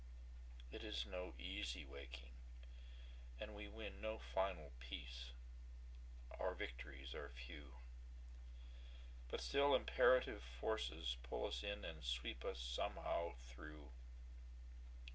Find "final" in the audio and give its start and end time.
4.19-4.71